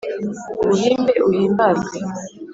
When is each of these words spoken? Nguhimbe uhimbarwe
Nguhimbe 0.65 1.13
uhimbarwe 1.29 1.97